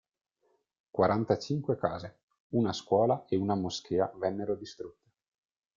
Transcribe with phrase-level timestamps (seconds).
[0.99, 2.11] Quarantacinque case,
[2.57, 5.11] una scuola e una moschea vennero distrutte